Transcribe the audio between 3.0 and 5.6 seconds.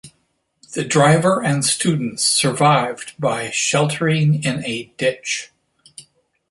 by sheltering in a ditch.